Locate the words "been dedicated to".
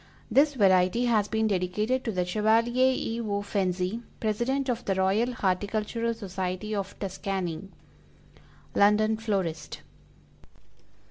1.27-2.11